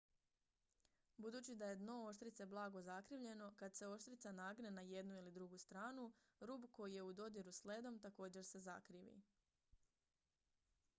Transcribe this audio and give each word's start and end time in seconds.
budući 1.17 1.55
da 1.55 1.67
je 1.71 1.75
dno 1.81 1.97
oštrice 2.05 2.45
blago 2.53 2.81
zakrivljeno 2.87 3.51
kad 3.57 3.75
se 3.77 3.87
oštrica 3.93 4.31
nagne 4.39 4.71
na 4.79 4.87
jednu 4.95 5.15
ili 5.17 5.31
drugu 5.31 5.57
stranu 5.67 6.11
rub 6.39 6.65
koji 6.71 6.93
je 6.93 7.03
u 7.11 7.13
dodiru 7.13 7.51
s 7.61 7.63
ledom 7.65 7.99
također 8.09 8.45
se 8.45 8.59
zakrivi 8.59 9.21